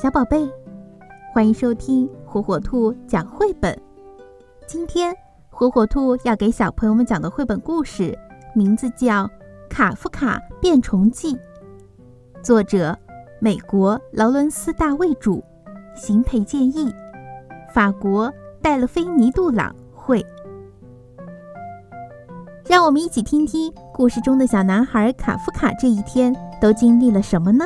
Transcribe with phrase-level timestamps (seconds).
[0.00, 0.48] 小宝贝，
[1.32, 3.76] 欢迎收听火火兔讲绘本。
[4.64, 5.12] 今天，
[5.50, 8.16] 火火兔要给小朋友们讲的绘本故事
[8.54, 9.24] 名字叫
[9.68, 11.34] 《卡夫卡变虫记》，
[12.44, 12.96] 作者
[13.40, 15.42] 美国劳伦斯·大卫著，
[15.96, 16.94] 邢培建议，
[17.74, 20.24] 法国戴勒菲尼杜朗绘。
[22.64, 27.64] 让我们一起听听故事中的小男孩卡夫卡这一天都经历了什么呢？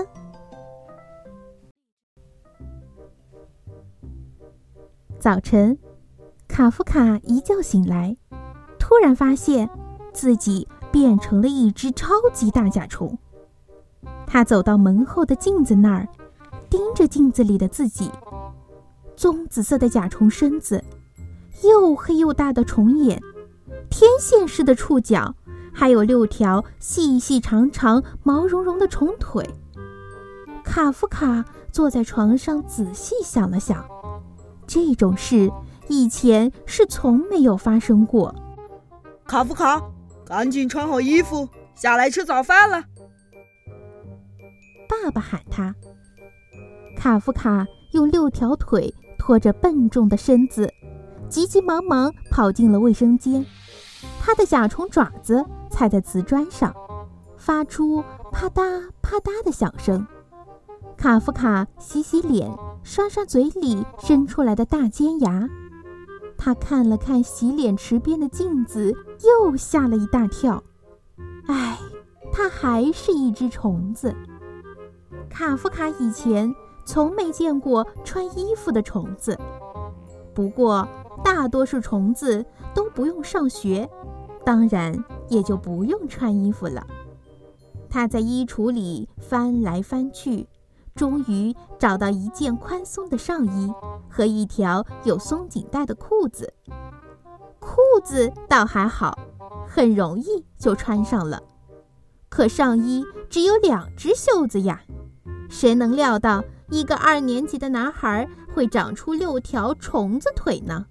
[5.22, 5.78] 早晨，
[6.48, 8.16] 卡夫卡一觉醒来，
[8.76, 9.70] 突然发现
[10.12, 13.16] 自己变成了一只超级大甲虫。
[14.26, 16.08] 他走到门后的镜子那儿，
[16.68, 18.10] 盯着镜子里的自己。
[19.14, 20.82] 棕紫色的甲虫身子，
[21.62, 23.22] 又黑又大的虫眼，
[23.88, 25.36] 天线似的触角，
[25.72, 29.48] 还有六条细细长长、毛茸茸的虫腿。
[30.64, 33.86] 卡夫卡坐在床上，仔细想了想。
[34.72, 35.52] 这种事
[35.86, 38.34] 以前是从没有发生过。
[39.26, 39.78] 卡夫卡，
[40.24, 42.82] 赶紧穿好衣服，下来吃早饭了。
[44.88, 45.74] 爸爸喊他。
[46.96, 50.72] 卡夫卡用六条腿拖着笨重的身子，
[51.28, 53.44] 急急忙忙跑进了卫生间。
[54.22, 56.74] 他的甲虫爪子踩在瓷砖上，
[57.36, 58.02] 发出
[58.32, 60.06] 啪嗒啪嗒的响声。
[60.96, 62.50] 卡夫卡洗洗脸。
[62.84, 65.48] 刷刷嘴里伸出来的大尖牙，
[66.36, 70.60] 他看了看洗脸池边的镜子，又吓了一大跳。
[71.46, 71.78] 唉，
[72.32, 74.12] 他还是一只虫子。
[75.30, 76.52] 卡夫卡以前
[76.84, 79.38] 从没见过穿衣服的虫子，
[80.34, 80.88] 不过
[81.22, 83.88] 大多数虫子都不用上学，
[84.44, 84.92] 当然
[85.28, 86.84] 也就不用穿衣服了。
[87.88, 90.48] 他在衣橱里翻来翻去。
[90.94, 93.72] 终于找到一件宽松的上衣
[94.08, 96.52] 和一条有松紧带的裤子。
[97.58, 99.18] 裤子倒还好，
[99.66, 101.42] 很容易就穿上了。
[102.28, 104.82] 可上衣只有两只袖子呀，
[105.48, 110.86] 谁能料到一个二年级的男孩会长出六条虫子腿呢？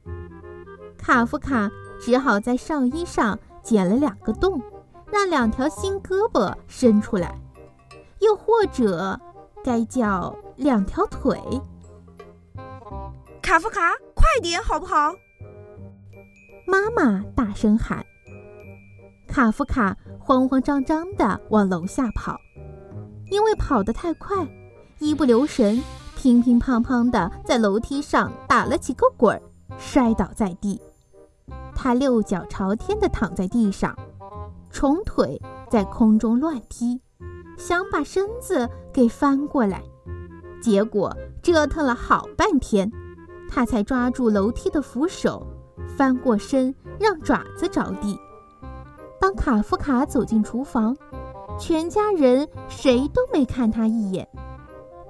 [0.98, 4.62] 卡夫卡只好在上衣上剪了两个洞，
[5.12, 7.40] 让两条新胳膊伸出来，
[8.20, 9.20] 又或者……
[9.64, 11.40] 该叫两条腿。
[13.42, 15.14] 卡夫卡，快点好不好？
[16.66, 18.06] 妈妈大声喊。
[19.28, 22.40] 卡夫卡慌慌张张地往楼下跑，
[23.30, 24.48] 因为跑得太快，
[25.00, 25.82] 一不留神，
[26.16, 29.42] 乒乒乓乓地在楼梯上打了几个滚儿，
[29.78, 30.82] 摔倒在地。
[31.76, 33.98] 他六脚朝天地躺在地上，
[34.70, 37.02] 虫腿在空中乱踢。
[37.58, 39.84] 想把身子给翻过来，
[40.62, 42.92] 结果折腾了好半天，
[43.50, 45.46] 他才抓住楼梯的扶手，
[45.98, 48.20] 翻过身，让爪子着地。
[49.20, 50.98] 当卡夫卡走进厨房，
[51.60, 54.28] 全家人谁都没看他一眼。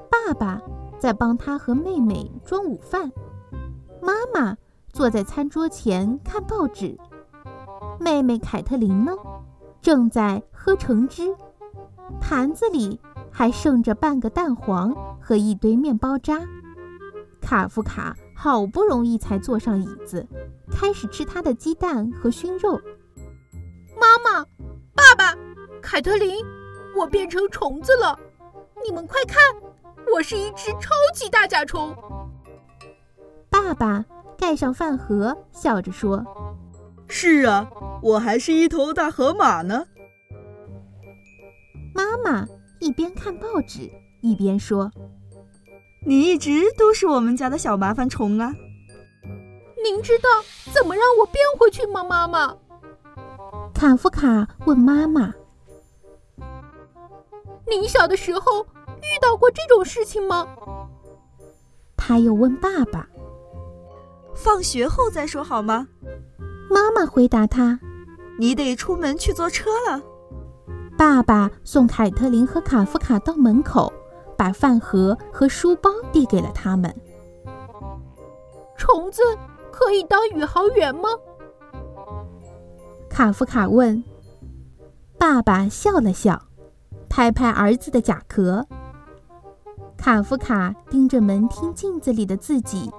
[0.10, 0.62] 爸爸
[1.00, 3.12] 在帮他和妹妹装午饭，
[4.02, 4.58] 妈妈
[4.92, 6.98] 坐在餐桌前看报纸，
[8.00, 9.14] 妹妹凯特琳呢，
[9.82, 11.34] 正在喝橙汁。
[12.20, 13.00] 盘子里
[13.32, 16.42] 还剩着半个蛋黄和一堆面包渣。
[17.42, 20.26] 卡夫卡好不容易才坐上椅子，
[20.72, 22.80] 开始吃他的鸡蛋和熏肉。
[24.00, 24.46] 妈妈，
[24.94, 25.36] 爸爸，
[25.82, 26.44] 凯特琳，
[26.96, 28.18] 我变成虫子了！
[28.86, 29.42] 你们快看，
[30.14, 31.96] 我是一只超级大甲虫。
[33.50, 34.06] 爸爸
[34.38, 36.26] 盖上饭盒，笑着说
[37.08, 37.70] ：“是啊，
[38.02, 39.86] 我还是一头大河马呢。”
[41.94, 42.48] 妈妈
[42.80, 43.90] 一边看报纸
[44.22, 44.92] 一边说
[46.06, 48.54] ：“你一直都是我们家的小麻烦虫啊。”
[49.84, 50.30] 您知道
[50.72, 52.56] 怎么让我变回去吗，妈妈？
[53.74, 55.34] 卡夫卡问妈妈
[57.68, 60.48] ：“您小的时候遇到过这种事情吗？”
[61.98, 63.08] 他又问爸爸
[64.36, 65.88] ：“放学后再说好吗？”
[66.70, 67.80] 妈妈回答他
[68.38, 70.02] ：“你得出门去坐车了。”
[71.02, 73.92] 爸爸送凯特琳和卡夫卡到门口，
[74.38, 76.96] 把饭盒和书包递给了他们。
[78.78, 79.24] 虫子
[79.72, 81.10] 可以当宇航员吗？
[83.10, 84.04] 卡夫卡问。
[85.18, 86.40] 爸爸笑了笑，
[87.10, 88.64] 拍拍儿子的甲壳。
[89.98, 92.92] 卡夫卡盯着门厅镜子里的自己，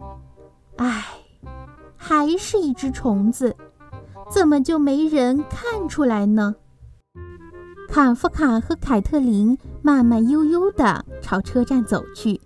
[0.75, 1.05] 唉，
[1.97, 3.55] 还是一只虫子，
[4.29, 6.57] 怎么就没人看出来呢？
[7.93, 12.41] 卡夫卡和凯特琳慢慢悠悠地朝车站走去。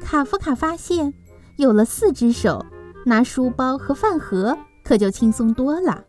[0.00, 1.12] 卡夫卡发现，
[1.56, 2.64] 有了四只手，
[3.04, 6.04] 拿书包和饭盒可就轻松多了。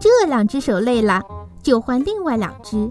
[0.00, 1.22] 这两只手累了，
[1.62, 2.90] 就换另外两只。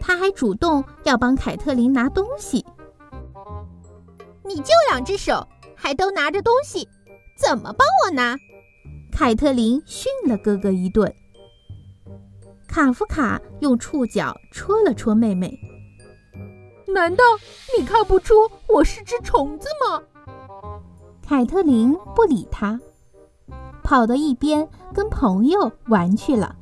[0.00, 2.66] 他还主动要帮凯特琳拿东西。
[4.42, 5.46] 你就两只手，
[5.76, 6.88] 还都拿着东西，
[7.38, 8.36] 怎么帮我拿？
[9.12, 11.14] 凯特琳训了哥哥一顿。
[12.76, 15.58] 卡夫卡用触角戳了戳妹妹。
[16.86, 17.24] 难道
[17.78, 18.34] 你看不出
[18.68, 20.02] 我是只虫子吗？
[21.26, 22.78] 凯特琳不理他，
[23.82, 26.54] 跑到一边跟朋友玩去了。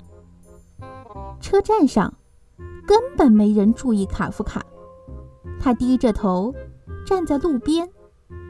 [1.40, 2.14] 车站上
[2.86, 4.64] 根本没人注意卡夫卡，
[5.60, 6.54] 他低着头
[7.04, 7.90] 站在路边，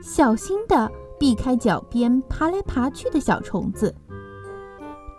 [0.03, 3.95] 小心地避开脚边爬来爬去的小虫子。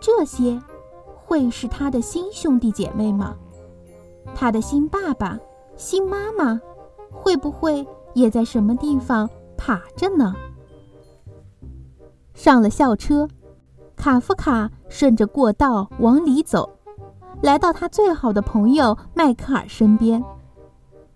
[0.00, 0.62] 这些
[1.26, 3.34] 会是他的新兄弟姐妹吗？
[4.32, 5.36] 他的新爸爸？
[5.76, 6.60] 新妈妈
[7.10, 7.84] 会不会
[8.14, 10.36] 也在什么地方爬着呢？
[12.32, 13.28] 上了校车，
[13.96, 16.78] 卡夫卡顺着过道往里走，
[17.42, 20.22] 来到他最好的朋友迈克尔身边，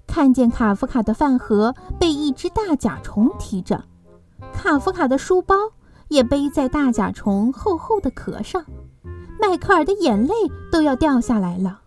[0.09, 3.85] 看见卡夫卡的饭盒被一只大甲虫提着，
[4.53, 5.55] 卡夫卡的书包
[6.09, 8.65] 也背在大甲虫厚厚的壳上，
[9.41, 10.35] 迈克尔的眼泪
[10.71, 11.81] 都要掉下来了。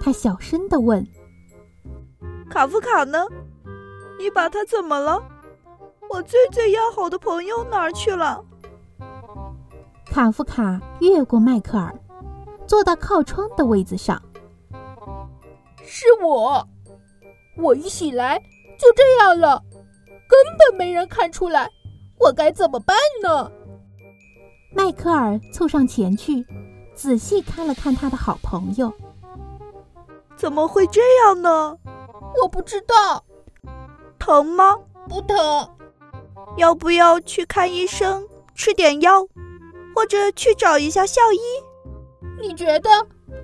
[0.00, 1.06] 他小声地问。
[2.48, 3.26] 卡夫卡呢？
[4.18, 5.20] 你把他怎么了？
[6.08, 8.42] 我最最要好的朋友哪儿去了？
[10.06, 11.94] 卡夫卡越过迈克尔，
[12.66, 14.22] 坐到靠窗的位子上。
[15.84, 16.66] 是我，
[17.58, 18.38] 我一醒来
[18.78, 19.62] 就这样了，
[20.28, 21.68] 根本没人看出来，
[22.18, 23.50] 我该怎么办呢？
[24.74, 26.46] 迈克尔凑上前去，
[26.96, 28.92] 仔细看了看他的好朋友。
[30.34, 31.76] 怎么会这样呢？
[32.42, 33.22] 我不知道，
[34.18, 34.78] 疼吗？
[35.08, 35.36] 不疼。
[36.56, 39.26] 要不要去看医生，吃点药，
[39.94, 41.38] 或者去找一下校医？
[42.40, 42.90] 你觉得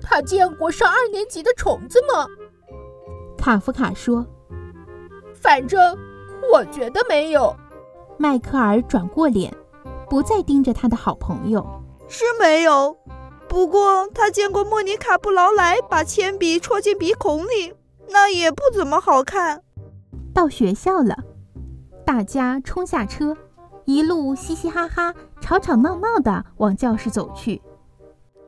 [0.01, 2.25] 他见过上二年级的虫子吗？
[3.37, 4.25] 卡夫卡说
[5.35, 5.97] ：“反正
[6.51, 7.55] 我觉得没有。”
[8.17, 9.55] 迈克尔转过脸，
[10.09, 11.65] 不再盯着他的好朋友。
[12.07, 12.95] 是没有，
[13.53, 17.71] 不过他见过莫妮卡·布劳莱把铅笔戳进鼻孔里。
[18.09, 19.61] 那也不怎么好看。
[20.33, 21.15] 到学校了，
[22.03, 23.37] 大家冲下车，
[23.85, 27.61] 一路嘻嘻哈哈、吵吵闹闹的往教室走去。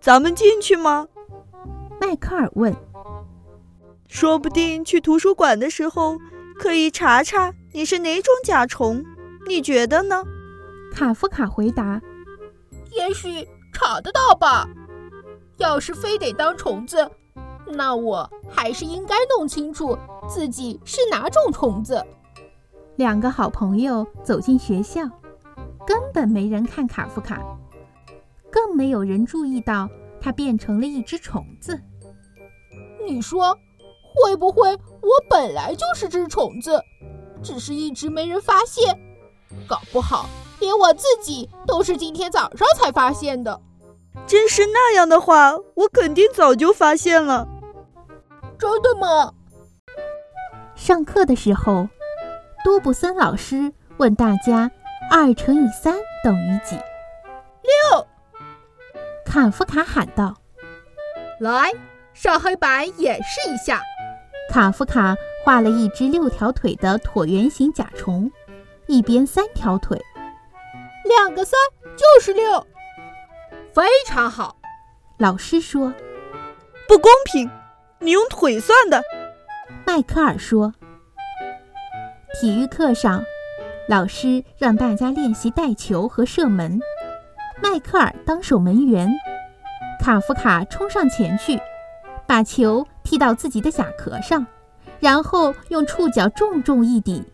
[0.01, 1.07] 咱们进去吗？
[2.01, 2.75] 迈克尔问。
[4.07, 6.17] 说不定去图书馆的时候
[6.57, 9.05] 可以查查你是哪种甲虫，
[9.47, 10.23] 你觉得呢？
[10.91, 12.01] 卡夫卡回答
[12.91, 14.67] ：“也许查得到吧。
[15.57, 17.09] 要是非得当虫子。”
[17.67, 19.97] 那我还是应该弄清楚
[20.29, 22.05] 自己是哪种虫子。
[22.95, 25.01] 两个好朋友走进学校，
[25.85, 27.41] 根本没人看卡夫卡，
[28.51, 29.89] 更没有人注意到
[30.21, 31.81] 他变成了一只虫子。
[33.05, 33.57] 你说，
[34.15, 36.79] 会不会我本来就是只虫子，
[37.41, 38.95] 只是一直没人发现？
[39.67, 40.29] 搞不好
[40.59, 43.59] 连我自己都是今天早上才发现的。
[44.27, 47.47] 真是那样的话，我肯定早就发现了。
[48.57, 49.33] 真的吗？
[50.75, 51.87] 上课的时候，
[52.63, 54.71] 多布森老师问大家
[55.11, 56.75] ：“二乘以三等于几？”
[57.91, 58.07] 六。
[59.25, 60.35] 卡夫卡喊道
[61.39, 61.71] ：“来，
[62.13, 63.81] 上黑板演示一下。”
[64.49, 68.31] 卡夫卡画了一只六条腿的椭圆形甲虫，
[68.87, 70.01] 一边三条腿，
[71.03, 71.59] 两个三
[71.95, 72.65] 就是六，
[73.75, 74.55] 非常好。
[75.17, 75.93] 老师说
[76.87, 77.51] ：“不公平。”
[77.99, 79.03] 你用腿算的，
[79.85, 80.73] 迈克尔说。
[82.39, 83.21] 体育课上，
[83.89, 86.79] 老师让大家练习带球和射门。
[87.61, 89.11] 迈克尔当守门员，
[89.99, 91.59] 卡夫卡冲上前去，
[92.25, 94.45] 把球踢到自己的甲壳上，
[95.01, 97.25] 然后用触角重重一抵，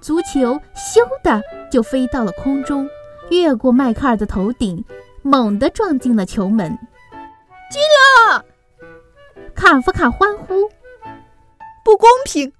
[0.00, 2.88] 足球咻的就飞到了空中，
[3.30, 4.82] 越过迈克尔的头顶，
[5.22, 6.78] 猛地撞进了球门，
[7.70, 7.80] 进
[8.28, 8.44] 了。
[9.54, 10.68] 卡夫卡欢呼
[11.84, 12.52] ：“不公平！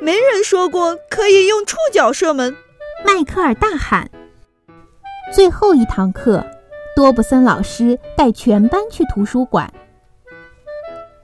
[0.00, 2.54] 没人说过可以用触角射门。”
[3.04, 4.10] 迈克尔大喊。
[5.32, 6.44] 最后一堂课，
[6.94, 9.72] 多布森老师带全班去图书馆。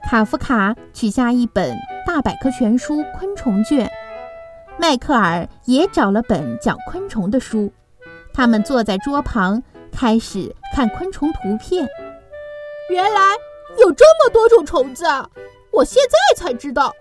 [0.09, 1.77] 卡夫卡取下一本
[2.07, 3.89] 大百科全书昆虫卷，
[4.77, 7.71] 迈克尔也找了本讲昆虫的书。
[8.33, 11.87] 他们坐在桌旁，开始看昆虫图片。
[12.89, 13.19] 原来。
[13.77, 15.29] 有这么多种虫子啊，
[15.71, 16.91] 我现在才知道。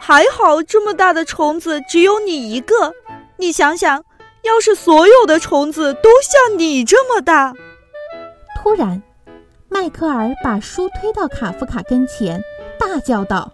[0.00, 2.94] 还好这么大的虫子只有你一个，
[3.36, 4.04] 你想想，
[4.42, 7.52] 要是所有的虫子都像你这么大……
[8.62, 9.02] 突然，
[9.68, 12.40] 迈克尔把书推到卡夫卡跟前，
[12.78, 13.50] 大叫道：“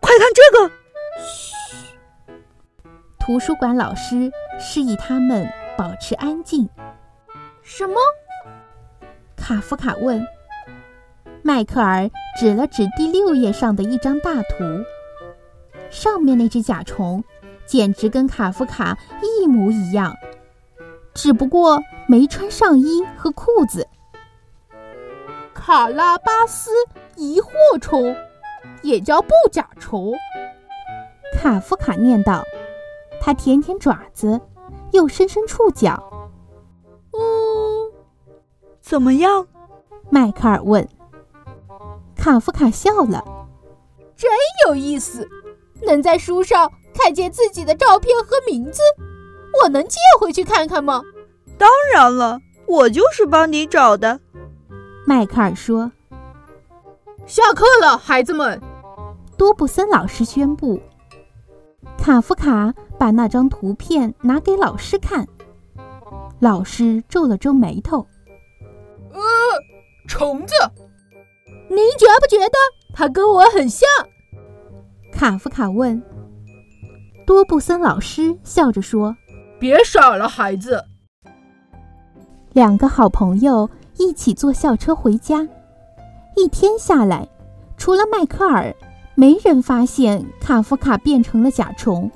[0.00, 0.70] 快看这个！”
[1.20, 1.52] 嘘。
[3.18, 6.68] 图书馆老师示意他们保持安静。
[7.62, 7.94] 什么？
[9.36, 10.24] 卡夫卡问。
[11.42, 14.84] 迈克尔指了指第六页上的一张大图，
[15.90, 17.22] 上面那只甲虫
[17.66, 20.16] 简直跟卡夫卡一模一样，
[21.14, 23.86] 只不过没穿上衣和裤子。
[25.52, 26.70] 卡拉巴斯
[27.16, 28.14] 疑惑虫，
[28.82, 30.12] 也叫布甲虫。
[31.38, 32.44] 卡夫卡念道
[33.20, 34.40] ：“他舔舔爪子，
[34.92, 36.08] 又伸伸触角。”
[37.14, 37.20] 嗯，
[38.82, 39.46] 怎么样？
[40.10, 40.86] 迈克尔问。
[42.16, 43.24] 卡夫卡笑了，
[44.16, 44.30] 真
[44.66, 45.26] 有意思，
[45.86, 48.80] 能在书上看见自己的照片和名字，
[49.62, 51.02] 我能借回去看看吗？
[51.56, 54.20] 当然了，我就是帮你找的。
[55.06, 55.90] 迈克尔说。
[57.24, 58.60] 下课了，孩子们，
[59.38, 60.80] 多布森老师宣布。
[61.96, 65.26] 卡夫卡把那张图片拿给老师看，
[66.40, 68.06] 老师皱了皱眉头。
[69.12, 69.20] 呃，
[70.08, 70.54] 虫子。
[71.68, 72.54] 您觉不觉得
[72.92, 73.88] 它跟我很像？
[75.12, 76.02] 卡夫卡问。
[77.26, 79.16] 多布森老师笑着说
[79.60, 80.84] ：“别傻了，孩子。”
[82.52, 85.48] 两个好朋友一起坐校车回家。
[86.36, 87.28] 一天下来，
[87.76, 88.74] 除了迈克尔，
[89.14, 92.10] 没人发现卡夫卡变成了甲虫。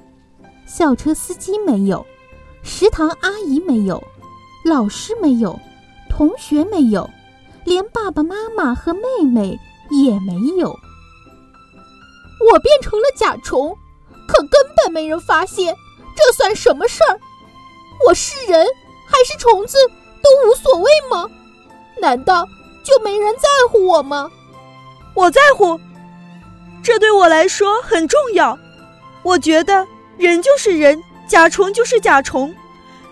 [0.66, 2.04] 校车司机没有，
[2.62, 4.02] 食堂阿姨没有，
[4.64, 5.58] 老师没有，
[6.16, 7.10] 同学没有。
[7.66, 9.58] 连爸爸妈妈和妹妹
[9.90, 10.68] 也没有。
[12.50, 13.76] 我变成了甲虫，
[14.26, 15.76] 可根本没人发现，
[16.16, 17.20] 这算什么事儿？
[18.06, 18.66] 我是人
[19.06, 19.76] 还是虫子
[20.22, 21.28] 都无所谓吗？
[22.00, 22.48] 难道
[22.82, 24.30] 就没人在乎我吗？
[25.12, 25.78] 我在乎，
[26.82, 28.58] 这对我来说很重要。
[29.22, 32.54] 我觉得人就是人，甲虫就是甲虫，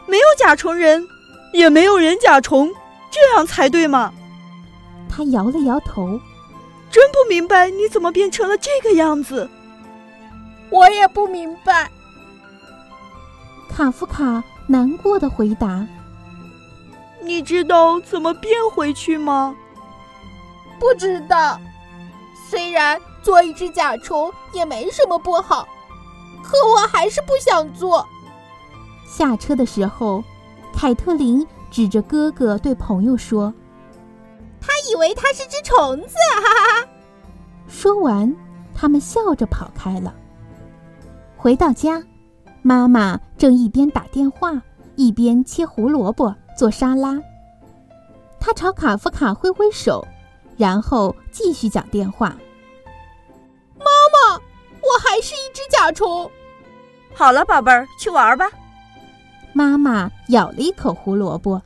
[0.06, 1.06] 没有甲虫人，
[1.52, 2.72] 也没有人甲虫，
[3.14, 4.12] 这样才对嘛。
[5.08, 6.20] 他摇了摇头，
[6.90, 9.48] 真不明白你怎么变成了这个样子。
[10.70, 11.88] 我也不明白。
[13.70, 15.86] 卡夫卡难过的回答
[17.22, 19.54] ：“你知道怎么变回去吗？”
[20.80, 21.60] 不知道。
[22.50, 25.66] 虽然做一只甲虫也没什么不好，
[26.42, 28.04] 可我还是不想做。
[29.06, 30.22] 下车的时候，
[30.72, 33.52] 凯特琳指着哥哥对朋友说。
[34.60, 36.88] 他以为他是只虫子，哈哈哈！
[37.66, 38.32] 说完，
[38.72, 40.14] 他们笑着跑开了。
[41.36, 42.00] 回到家，
[42.62, 44.62] 妈妈正一边打电话，
[44.94, 47.20] 一边切胡萝卜做沙拉。
[48.38, 50.06] 她朝卡夫卡挥挥手，
[50.56, 52.36] 然后继续讲电话
[53.76, 56.30] ：“妈妈，我还是一只甲虫。”
[57.12, 58.48] 好了，宝贝儿，去玩吧。
[59.54, 61.62] 妈妈咬了一口胡萝卜。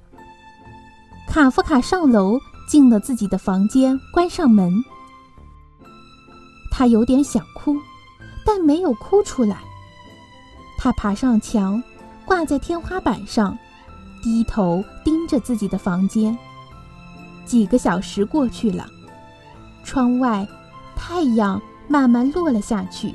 [1.26, 2.38] 卡夫卡上楼。
[2.68, 4.84] 进了自己的房间，关上门。
[6.70, 7.74] 他有点想哭，
[8.44, 9.56] 但没有哭出来。
[10.76, 11.82] 他爬上墙，
[12.26, 13.56] 挂在天花板上，
[14.22, 16.36] 低头盯着自己的房间。
[17.46, 18.86] 几个小时过去了，
[19.82, 20.46] 窗外
[20.94, 23.14] 太阳慢慢落了下去。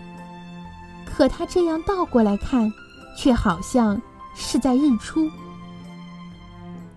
[1.05, 2.73] 可他这样倒过来看，
[3.15, 4.01] 却好像
[4.35, 5.29] 是在日出。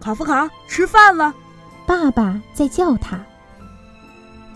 [0.01, 1.35] 卡夫卡，吃饭了。
[1.87, 3.21] 爸爸在叫他，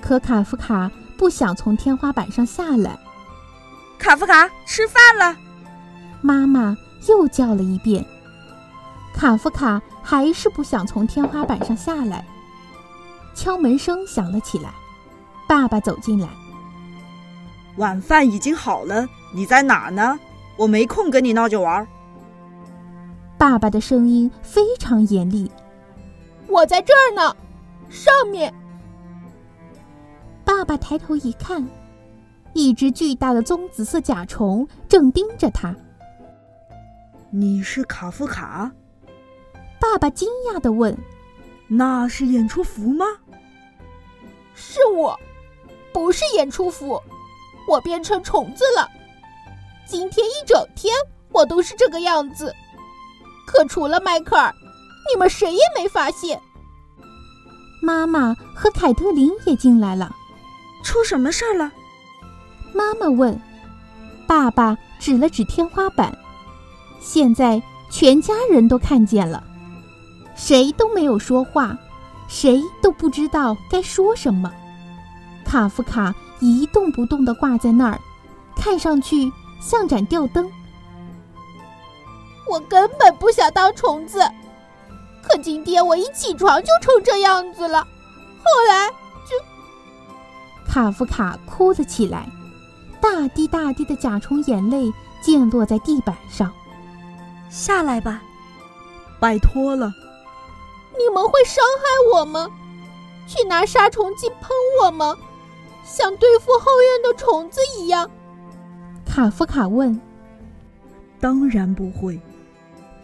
[0.01, 2.99] 可卡夫卡不想从天花板上下来。
[3.99, 5.37] 卡夫卡，吃饭了！
[6.21, 6.77] 妈妈
[7.09, 8.05] 又叫了一遍。
[9.15, 12.25] 卡夫卡还是不想从天花板上下来。
[13.35, 14.71] 敲门声响了起来，
[15.49, 16.29] 爸爸走进来。
[17.77, 20.19] 晚饭已经好了，你在哪呢？
[20.57, 21.87] 我没空跟你闹着玩。
[23.41, 25.51] 爸爸的声音非常严厉。
[26.47, 27.35] 我在这儿呢，
[27.89, 28.53] 上面。
[30.45, 31.67] 爸爸抬头一看，
[32.53, 35.75] 一只巨大的棕紫色甲虫正盯着他。
[37.31, 38.71] 你是卡夫卡？
[39.81, 40.95] 爸爸惊讶的问
[41.67, 43.07] ：“那是演出服吗？”
[44.55, 45.19] 是我，
[45.95, 47.01] 不是演出服，
[47.67, 48.87] 我变成虫子了。
[49.87, 50.95] 今天一整天
[51.33, 52.55] 我都是这个样子，
[53.51, 54.55] 可除了迈克尔。
[55.13, 56.41] 你们谁也没发现。
[57.83, 60.15] 妈妈和凯特琳也进来了。
[60.85, 61.73] 出什么事儿了？
[62.73, 63.39] 妈妈问。
[64.29, 66.17] 爸爸指了指天花板。
[67.01, 69.43] 现在全家人都看见了，
[70.37, 71.77] 谁都没有说话，
[72.29, 74.53] 谁都不知道该说什么。
[75.45, 77.99] 卡夫卡一动不动地挂在那儿，
[78.55, 80.49] 看上去像盏吊灯。
[82.51, 84.19] 我根本不想当虫子，
[85.23, 87.87] 可今天我一起床就成这样子了。
[88.43, 88.89] 后来
[89.25, 89.37] 就……
[90.67, 92.29] 卡夫卡哭了起来，
[93.01, 94.93] 大滴大滴的甲虫眼泪
[95.23, 96.53] 溅落在地板上。
[97.49, 98.21] 下来吧，
[99.21, 99.93] 拜托了。
[100.99, 102.49] 你们会伤害我吗？
[103.29, 104.49] 去拿杀虫剂喷
[104.83, 105.17] 我吗？
[105.85, 108.11] 像对付后院的虫子一样？
[109.07, 110.01] 卡夫卡问。
[111.21, 112.21] 当然不会。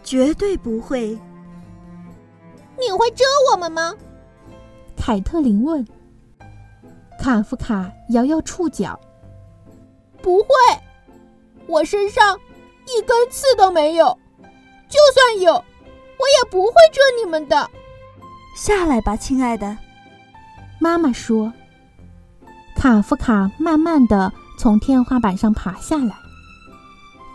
[0.07, 1.09] 绝对不会。
[2.79, 3.93] 你会蛰我们吗？
[4.95, 5.85] 凯特琳问。
[7.19, 8.97] 卡夫卡摇摇触角。
[10.21, 10.47] 不会，
[11.67, 12.39] 我身上
[12.85, 14.17] 一根刺都没有。
[14.87, 17.69] 就算有，我也不会蛰你们的。
[18.55, 19.77] 下来吧，亲爱的。
[20.79, 21.51] 妈妈说。
[22.77, 26.15] 卡夫卡慢慢的从天花板上爬下来，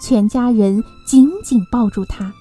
[0.01, 2.33] 全家人紧紧抱住他。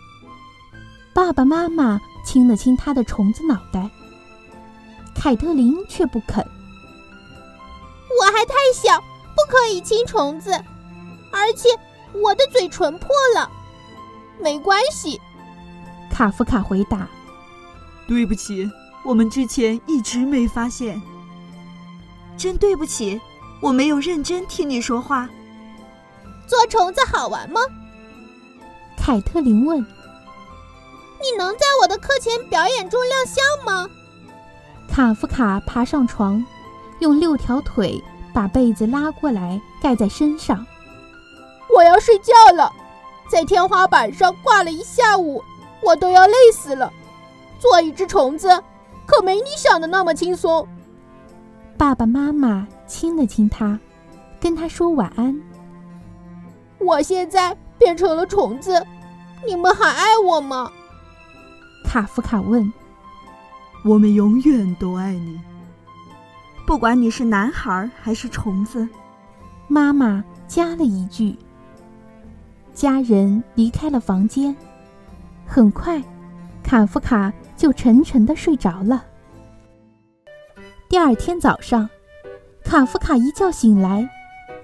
[1.14, 3.90] 爸爸妈妈亲了亲他的虫子脑袋，
[5.14, 6.46] 凯特琳却不肯。
[8.20, 10.52] 我还太小，不可以亲虫子，
[11.32, 11.70] 而且
[12.14, 13.50] 我的嘴唇破了。
[14.42, 15.20] 没关系，
[16.10, 17.08] 卡夫卡回答。
[18.08, 18.70] 对不起，
[19.04, 21.02] 我们之前一直没发现。
[22.38, 23.20] 真对不起，
[23.62, 25.30] 我没有认真听你说话。
[26.48, 27.62] 做虫子好玩吗？
[28.98, 29.86] 凯特琳问。
[31.22, 33.88] 你能在我的课前表演中亮相吗？
[34.90, 36.44] 卡夫卡爬上床，
[37.00, 40.66] 用六条腿把被子拉过来盖在身上。
[41.74, 42.72] 我要睡觉了，
[43.30, 45.42] 在天花板上挂了一下午，
[45.82, 46.92] 我都要累死了。
[47.60, 48.50] 做一只虫子
[49.06, 50.68] 可没你想的那么轻松。
[51.78, 53.80] 爸爸妈妈亲了亲他，
[54.40, 55.40] 跟他说晚安。
[56.80, 58.86] 我现在变成了虫子，
[59.46, 60.72] 你们还爱我吗？
[61.92, 62.72] 卡夫卡问
[63.84, 65.38] ：“我们永远都爱你，
[66.66, 68.88] 不管你是男孩还是虫子。”
[69.68, 71.38] 妈妈加了一句。
[72.74, 74.56] 家人离开了房间，
[75.46, 76.02] 很快，
[76.64, 79.04] 卡夫卡就沉沉的睡着了。
[80.88, 81.90] 第二天早上，
[82.64, 84.10] 卡夫卡一觉醒来，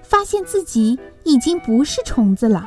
[0.02, 2.66] 发现自己已经不是虫子了。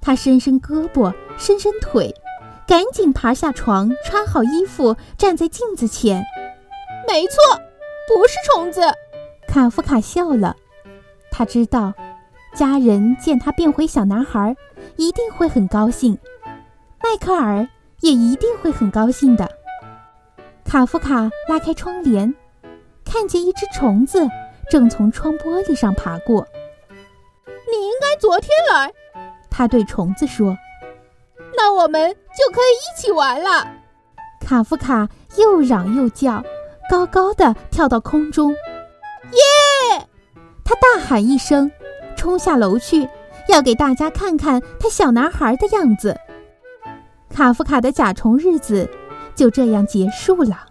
[0.00, 2.14] 他伸伸胳膊，伸伸腿。
[2.66, 6.24] 赶紧爬下床，穿好衣服，站在镜子前。
[7.06, 7.36] 没错，
[8.08, 8.82] 不是虫子。
[9.46, 10.56] 卡夫卡笑了，
[11.30, 11.94] 他知道，
[12.54, 14.56] 家人见他变回小男孩，
[14.96, 16.18] 一定会很高兴。
[17.02, 17.68] 迈克尔
[18.00, 19.48] 也一定会很高兴的。
[20.64, 22.34] 卡夫卡拉开窗帘，
[23.04, 24.28] 看见一只虫子
[24.68, 26.44] 正从窗玻璃上爬过。
[27.46, 28.92] 你应该昨天来，
[29.48, 30.56] 他对虫子说。
[31.56, 33.66] 那我们就可以一起玩了。
[34.40, 36.42] 卡夫卡又嚷又叫，
[36.90, 40.06] 高高的跳到空中，耶！
[40.64, 41.70] 他大喊一声，
[42.16, 43.08] 冲下楼去，
[43.48, 46.16] 要给大家看看他小男孩的样子。
[47.30, 48.88] 卡夫卡的甲虫日子
[49.34, 50.65] 就这样结束了。